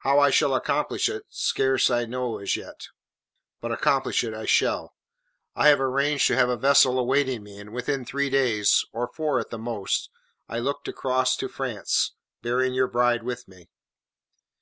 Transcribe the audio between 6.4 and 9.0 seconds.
a vessel awaiting me, and within three days